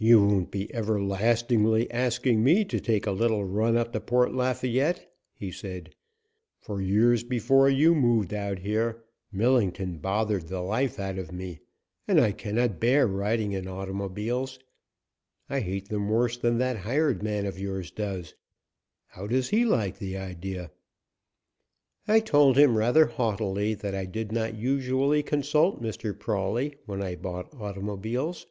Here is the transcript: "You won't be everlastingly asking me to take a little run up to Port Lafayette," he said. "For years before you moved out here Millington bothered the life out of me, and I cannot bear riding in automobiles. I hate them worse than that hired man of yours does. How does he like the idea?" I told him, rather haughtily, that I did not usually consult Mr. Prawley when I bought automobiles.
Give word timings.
"You 0.00 0.20
won't 0.22 0.52
be 0.52 0.72
everlastingly 0.72 1.90
asking 1.90 2.44
me 2.44 2.64
to 2.66 2.78
take 2.78 3.08
a 3.08 3.10
little 3.10 3.44
run 3.44 3.76
up 3.76 3.92
to 3.92 3.98
Port 4.00 4.32
Lafayette," 4.32 5.12
he 5.34 5.50
said. 5.50 5.92
"For 6.60 6.80
years 6.80 7.24
before 7.24 7.68
you 7.68 7.96
moved 7.96 8.32
out 8.32 8.60
here 8.60 9.02
Millington 9.32 9.98
bothered 9.98 10.46
the 10.46 10.60
life 10.60 11.00
out 11.00 11.18
of 11.18 11.32
me, 11.32 11.58
and 12.06 12.20
I 12.20 12.30
cannot 12.30 12.78
bear 12.78 13.08
riding 13.08 13.50
in 13.50 13.66
automobiles. 13.66 14.60
I 15.50 15.58
hate 15.58 15.88
them 15.88 16.08
worse 16.08 16.36
than 16.36 16.58
that 16.58 16.76
hired 16.76 17.20
man 17.20 17.44
of 17.44 17.58
yours 17.58 17.90
does. 17.90 18.36
How 19.08 19.26
does 19.26 19.48
he 19.48 19.64
like 19.64 19.98
the 19.98 20.16
idea?" 20.16 20.70
I 22.06 22.20
told 22.20 22.56
him, 22.56 22.78
rather 22.78 23.06
haughtily, 23.06 23.74
that 23.74 23.96
I 23.96 24.04
did 24.04 24.30
not 24.30 24.54
usually 24.54 25.24
consult 25.24 25.82
Mr. 25.82 26.16
Prawley 26.16 26.76
when 26.86 27.02
I 27.02 27.16
bought 27.16 27.52
automobiles. 27.52 28.46